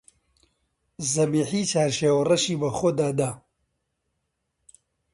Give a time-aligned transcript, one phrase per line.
[1.13, 3.31] زەبیحی چارشێوە ڕەشی بە خۆدا دا